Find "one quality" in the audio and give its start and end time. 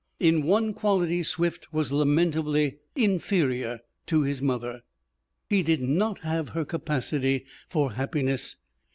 0.47-1.21